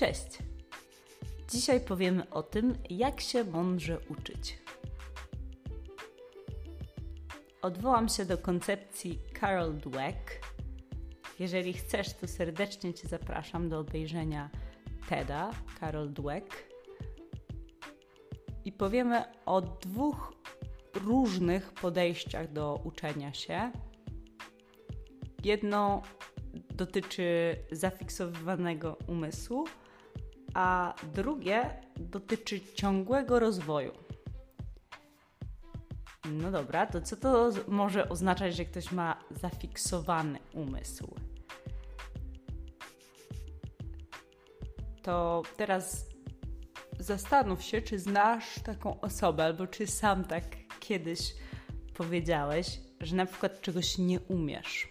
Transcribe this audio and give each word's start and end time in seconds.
Cześć! 0.00 0.38
Dzisiaj 1.50 1.80
powiemy 1.80 2.30
o 2.30 2.42
tym, 2.42 2.74
jak 2.90 3.20
się 3.20 3.44
mądrze 3.44 3.98
uczyć. 4.08 4.58
Odwołam 7.62 8.08
się 8.08 8.24
do 8.24 8.38
koncepcji 8.38 9.18
Carol 9.40 9.76
Dweck. 9.78 10.46
Jeżeli 11.38 11.72
chcesz, 11.72 12.14
to 12.14 12.28
serdecznie 12.28 12.94
Cię 12.94 13.08
zapraszam 13.08 13.68
do 13.68 13.78
obejrzenia 13.78 14.50
TEDa 15.08 15.50
Carol 15.80 16.12
Dweck. 16.12 16.56
I 18.64 18.72
powiemy 18.72 19.24
o 19.46 19.60
dwóch 19.60 20.32
różnych 20.94 21.72
podejściach 21.72 22.52
do 22.52 22.80
uczenia 22.84 23.34
się. 23.34 23.72
Jedno 25.44 26.02
dotyczy 26.74 27.56
zafiksowanego 27.72 28.96
umysłu, 29.06 29.64
a 30.54 30.94
drugie 31.14 31.82
dotyczy 31.96 32.60
ciągłego 32.74 33.38
rozwoju. 33.38 33.92
No 36.24 36.50
dobra, 36.50 36.86
to 36.86 37.00
co 37.00 37.16
to 37.16 37.50
może 37.68 38.08
oznaczać, 38.08 38.56
że 38.56 38.64
ktoś 38.64 38.92
ma 38.92 39.24
zafiksowany 39.30 40.38
umysł? 40.52 41.14
To 45.02 45.42
teraz 45.56 46.06
zastanów 46.98 47.62
się, 47.62 47.82
czy 47.82 47.98
znasz 47.98 48.54
taką 48.64 49.00
osobę, 49.00 49.44
albo 49.44 49.66
czy 49.66 49.86
sam 49.86 50.24
tak 50.24 50.44
kiedyś 50.80 51.34
powiedziałeś, 51.94 52.80
że 53.00 53.16
na 53.16 53.26
przykład 53.26 53.60
czegoś 53.60 53.98
nie 53.98 54.20
umiesz, 54.20 54.88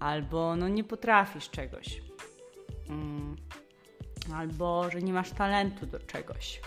albo 0.00 0.56
no 0.56 0.68
nie 0.68 0.84
potrafisz 0.84 1.50
czegoś. 1.50 2.02
Mm 2.88 3.36
albo 4.34 4.90
że 4.90 5.02
nie 5.02 5.12
masz 5.12 5.30
talentu 5.30 5.86
do 5.86 5.98
czegoś. 6.00 6.60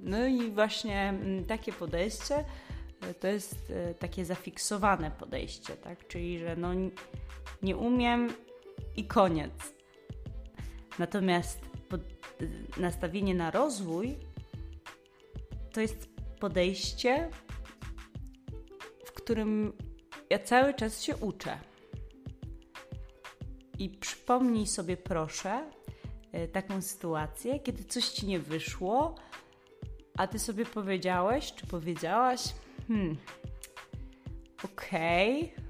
No 0.00 0.26
i 0.26 0.50
właśnie 0.50 1.00
mm, 1.00 1.44
takie 1.44 1.72
podejście 1.72 2.44
e, 3.00 3.14
to 3.14 3.28
jest 3.28 3.70
e, 3.70 3.94
takie 3.94 4.24
zafiksowane 4.24 5.10
podejście, 5.10 5.76
tak? 5.76 6.06
Czyli, 6.08 6.38
że 6.38 6.56
no 6.56 6.70
nie 7.62 7.76
umiem 7.76 8.28
i 8.96 9.04
koniec. 9.04 9.52
Natomiast 10.98 11.60
e, 11.92 12.80
nastawienie 12.80 13.34
na 13.34 13.50
rozwój 13.50 14.16
to 15.72 15.80
jest 15.80 16.08
podejście, 16.40 17.30
w 19.04 19.12
którym 19.12 19.72
ja 20.30 20.38
cały 20.38 20.74
czas 20.74 21.02
się 21.02 21.16
uczę. 21.16 21.69
I 23.80 23.88
przypomnij 23.88 24.66
sobie, 24.66 24.96
proszę, 24.96 25.70
e, 26.32 26.48
taką 26.48 26.82
sytuację, 26.82 27.60
kiedy 27.60 27.84
coś 27.84 28.08
ci 28.08 28.26
nie 28.26 28.38
wyszło, 28.38 29.14
a 30.16 30.26
ty 30.26 30.38
sobie 30.38 30.66
powiedziałeś, 30.66 31.52
czy 31.52 31.66
powiedziałaś, 31.66 32.40
hmm, 32.88 33.16
okej, 34.64 35.42
okay, 35.42 35.64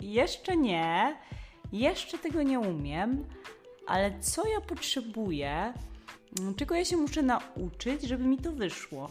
jeszcze 0.00 0.56
nie, 0.56 1.16
jeszcze 1.72 2.18
tego 2.18 2.42
nie 2.42 2.60
umiem, 2.60 3.24
ale 3.86 4.20
co 4.20 4.48
ja 4.48 4.60
potrzebuję, 4.60 5.74
mm, 6.40 6.54
czego 6.54 6.74
ja 6.74 6.84
się 6.84 6.96
muszę 6.96 7.22
nauczyć, 7.22 8.02
żeby 8.02 8.24
mi 8.24 8.38
to 8.38 8.52
wyszło? 8.52 9.10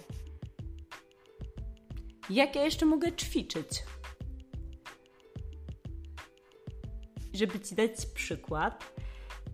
Jak 2.29 2.55
ja 2.55 2.63
jeszcze 2.63 2.85
mogę 2.85 3.11
ćwiczyć? 3.11 3.67
Żeby 7.39 7.59
Ci 7.59 7.75
dać 7.75 8.05
przykład, 8.05 8.93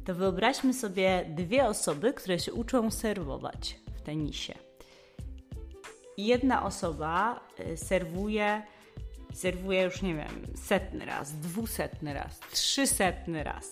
to 0.06 0.16
wyobraźmy 0.16 0.74
sobie 0.74 1.26
dwie 1.30 1.68
osoby, 1.68 2.14
które 2.14 2.40
się 2.40 2.54
uczą 2.54 2.92
serwować 2.92 3.80
w 3.96 4.02
tenisie. 4.02 4.54
Jedna 6.18 6.66
osoba 6.66 7.40
y, 7.60 7.78
serwuje, 7.78 8.64
serwuje 9.34 9.82
już 9.84 10.02
nie 10.02 10.16
wiem, 10.16 10.48
setny 10.56 11.06
raz, 11.06 11.34
dwusetny 11.34 12.14
raz, 12.14 12.40
trzysetny 12.40 13.44
raz. 13.44 13.70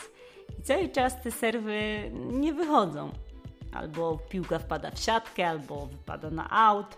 I 0.59 0.61
cały 0.61 0.89
czas 0.89 1.21
te 1.21 1.31
serwy 1.31 2.11
nie 2.13 2.53
wychodzą. 2.53 3.11
Albo 3.71 4.17
piłka 4.17 4.59
wpada 4.59 4.91
w 4.91 4.99
siatkę, 4.99 5.47
albo 5.47 5.85
wypada 5.85 6.29
na 6.29 6.49
aut. 6.49 6.97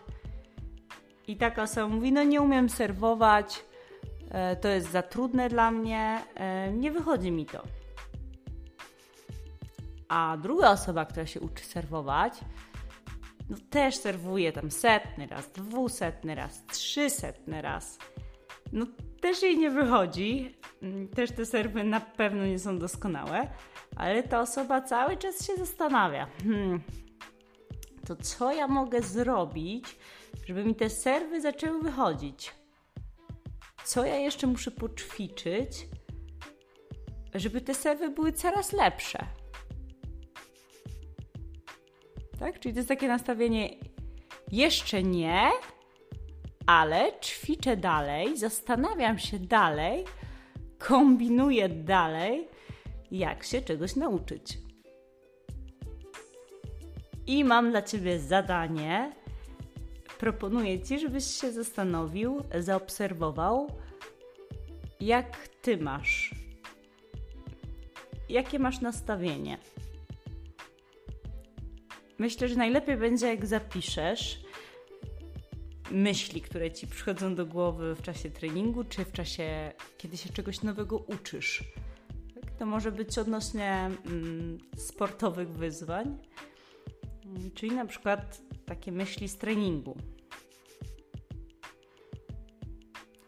I 1.28 1.38
taka 1.38 1.63
osoba 1.63 1.88
mówi: 1.88 2.11
No, 2.11 2.23
nie 2.23 2.41
umiem 2.41 2.69
serwować, 2.69 3.63
to 4.62 4.68
jest 4.68 4.91
za 4.91 5.01
trudne 5.01 5.50
dla 5.50 5.72
mnie, 5.72 6.22
e, 6.35 6.72
nie 6.73 6.91
wychodzi 6.91 7.31
mi 7.31 7.46
to. 7.46 7.63
A 10.09 10.38
druga 10.41 10.72
osoba, 10.72 11.06
która 11.06 11.25
się 11.25 11.40
uczy 11.40 11.63
serwować, 11.66 12.34
no 13.50 13.57
też 13.69 13.96
serwuje 13.96 14.51
tam 14.51 14.72
setny 14.72 15.28
raz, 15.28 15.51
dwusetny 15.51 16.35
raz, 16.35 16.66
trzysetny 16.66 17.62
raz. 17.62 18.00
No 18.72 18.85
też 19.22 19.41
jej 19.41 19.57
nie 19.57 19.72
wychodzi. 19.72 20.57
Mm, 20.81 21.07
też 21.07 21.31
te 21.31 21.46
serwy 21.46 21.84
na 21.84 22.00
pewno 22.00 22.46
nie 22.46 22.59
są 22.59 22.79
doskonałe, 22.79 23.47
ale 23.96 24.23
ta 24.23 24.41
osoba 24.41 24.81
cały 24.81 25.17
czas 25.17 25.47
się 25.47 25.56
zastanawia. 25.56 26.28
Hmm, 26.44 26.81
to 28.07 28.16
co 28.16 28.53
ja 28.53 28.67
mogę 28.67 29.02
zrobić, 29.02 29.97
żeby 30.47 30.66
mi 30.66 30.75
te 30.75 30.90
serwy 30.90 31.41
zaczęły 31.41 31.81
wychodzić? 31.81 32.65
Co 33.85 34.06
ja 34.06 34.16
jeszcze 34.16 34.47
muszę 34.47 34.72
poćwiczyć, 34.72 35.88
żeby 37.34 37.62
te 37.62 37.73
serwy 37.73 38.09
były 38.09 38.31
coraz 38.31 38.73
lepsze. 38.73 39.28
Tak? 42.40 42.59
Czyli 42.59 42.73
to 42.73 42.79
jest 42.79 42.90
takie 42.90 43.07
nastawienie 43.07 43.69
jeszcze 44.51 45.03
nie, 45.03 45.51
ale 46.66 47.12
ćwiczę 47.22 47.78
dalej, 47.78 48.38
zastanawiam 48.38 49.19
się 49.19 49.40
dalej, 49.40 50.06
kombinuję 50.79 51.69
dalej, 51.69 52.47
jak 53.12 53.44
się 53.44 53.62
czegoś 53.62 53.96
nauczyć. 53.96 54.57
I 57.28 57.44
mam 57.44 57.72
dla 57.72 57.81
Ciebie 57.81 58.19
zadanie, 58.19 59.16
proponuję 60.20 60.81
Ci, 60.81 61.00
żebyś 61.00 61.26
się 61.26 61.52
zastanowił, 61.52 62.42
zaobserwował, 62.59 63.72
jak 65.00 65.48
Ty 65.48 65.78
masz. 65.78 66.36
Jakie 68.30 68.59
masz 68.59 68.81
nastawienie? 68.81 69.58
Myślę, 72.18 72.48
że 72.48 72.56
najlepiej 72.56 72.98
będzie, 72.98 73.28
jak 73.28 73.46
zapiszesz 73.46 74.46
myśli, 75.92 76.42
które 76.42 76.72
ci 76.72 76.88
przychodzą 76.88 77.36
do 77.36 77.46
głowy 77.46 77.96
w 77.96 78.02
czasie 78.02 78.30
treningu, 78.30 78.84
czy 78.84 79.06
w 79.06 79.12
czasie, 79.12 79.72
kiedy 79.97 80.18
się 80.18 80.30
czegoś 80.30 80.62
nowego 80.62 80.97
uczysz. 80.97 81.64
Tak, 82.36 82.52
to 82.52 82.66
może 82.66 82.92
być 82.92 83.18
odnośnie 83.18 83.90
mm, 84.06 84.58
sportowych 84.78 85.50
wyzwań, 85.50 86.18
czyli 87.53 87.76
na 87.76 87.86
przykład 87.86 88.42
takie 88.66 88.92
myśli 88.92 89.28
z 89.28 89.38
treningu. 89.38 89.98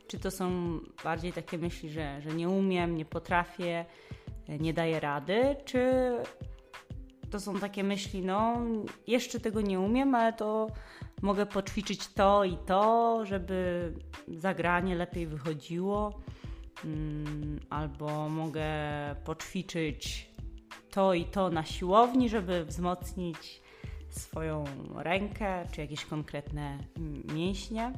Czy 0.08 0.20
to 0.20 0.32
są 0.32 0.80
bardziej 1.04 1.34
takie 1.34 1.58
myśli, 1.58 1.90
że, 1.90 2.22
że 2.22 2.30
nie 2.30 2.50
umiem, 2.50 2.96
nie 2.96 3.06
potrafię, 3.06 3.86
nie 4.60 4.74
daję 4.74 5.00
rady, 5.00 5.56
czy 5.66 6.12
to 7.32 7.40
są 7.40 7.60
takie 7.60 7.84
myśli, 7.84 8.22
no 8.22 8.62
jeszcze 9.08 9.40
tego 9.40 9.62
nie 9.62 9.80
umiem, 9.80 10.16
ale 10.16 10.34
to 10.34 10.68
mogę 11.22 11.46
poćwiczyć 11.46 12.08
to 12.08 12.44
i 12.44 12.58
to, 12.58 13.20
żeby 13.26 13.94
zagranie 14.28 14.96
lepiej 14.96 15.28
wychodziło, 15.28 16.22
mm, 16.86 17.60
albo 17.70 18.30
mogę 18.30 18.66
poćwiczyć 19.26 20.30
to 20.92 21.14
i 21.14 21.26
to 21.26 21.50
na 21.50 21.64
siłowni, 21.64 22.30
żeby 22.30 22.66
wzmocnić 22.66 23.62
swoją 24.10 24.64
rękę 24.96 25.66
czy 25.72 25.82
jakieś 25.82 26.06
konkretne 26.06 26.78
mięśnie. 27.34 27.92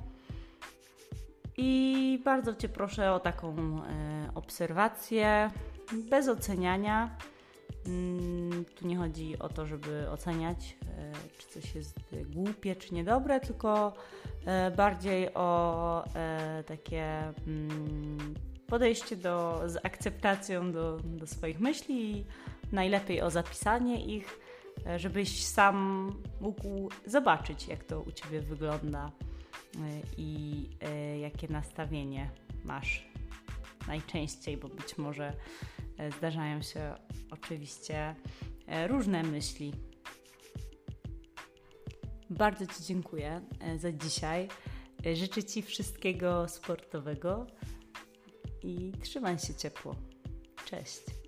I 1.58 2.22
bardzo 2.26 2.56
Cię 2.56 2.70
proszę 2.70 3.14
o 3.14 3.20
taką 3.20 3.56
e, 3.56 4.32
obserwację 4.36 5.52
bez 6.10 6.28
oceniania. 6.28 7.18
Mm, 7.86 8.66
tu 8.66 8.88
nie 8.88 8.98
chodzi 8.98 9.40
o 9.40 9.50
to, 9.50 9.66
żeby 9.66 10.10
oceniać, 10.10 10.78
e, 10.98 11.12
czy 11.38 11.48
coś 11.48 11.76
jest 11.76 12.00
głupie, 12.30 12.76
czy 12.76 12.94
niedobre, 12.94 13.40
tylko 13.40 13.94
e, 14.46 14.72
bardziej 14.72 15.34
o 15.34 16.04
takie 16.66 17.34
mm, 17.48 18.34
podejście 18.68 19.16
do, 19.16 19.62
z 19.66 19.86
akceptacją 19.86 20.72
do, 20.72 20.98
do 21.04 21.28
swoich 21.28 21.60
myśli 21.60 22.18
i 22.18 22.26
najlepiej 22.72 23.22
o 23.22 23.30
zapisanie 23.30 24.06
ich 24.06 24.40
żebyś 24.98 25.46
sam 25.46 26.12
mógł 26.42 26.90
zobaczyć, 27.06 27.68
jak 27.68 27.84
to 27.84 28.02
u 28.02 28.12
Ciebie 28.12 28.42
wygląda 28.42 29.12
e, 29.76 29.80
i 30.18 30.66
e, 30.82 31.20
jakie 31.20 31.48
nastawienie 31.48 32.30
masz 32.64 33.10
najczęściej, 33.88 34.58
bo 34.58 34.68
być 34.68 34.98
może 34.98 35.34
e, 35.98 36.12
zdarzają 36.12 36.62
się 36.62 36.96
oczywiście 37.32 38.16
e, 38.68 38.88
różne 38.88 39.24
myśli. 39.24 39.74
Bardzo 42.30 42.68
Ci 42.68 42.84
dziękuję 42.84 43.42
za 43.78 43.92
dzisiaj. 43.92 44.48
Życzę 45.14 45.44
Ci 45.44 45.62
wszystkiego 45.62 46.48
sportowego 46.48 47.48
i 48.64 48.92
trzymaj 49.02 49.40
się 49.40 49.56
ciepło. 49.56 49.96
Cześć. 50.66 51.19